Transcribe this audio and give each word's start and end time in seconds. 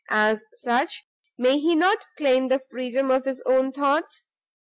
as 0.09 0.43
such, 0.63 1.03
may 1.37 1.59
he 1.59 1.75
not 1.75 2.07
claim 2.17 2.47
the 2.47 2.57
freedom 2.71 3.11
of 3.11 3.23
his 3.25 3.39
own 3.45 3.71
thoughts? 3.71 4.25